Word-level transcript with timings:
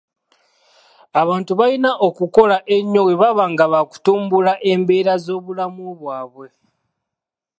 Abantu 1.21 1.51
balina 1.59 1.91
okukola 2.07 2.57
ennyo 2.75 3.01
bwe 3.03 3.19
baba 3.21 3.45
nga 3.51 3.65
baakutumbula 3.71 4.53
embeera 4.71 5.13
z'obulamu 5.23 5.85
bwabwe. 5.99 6.47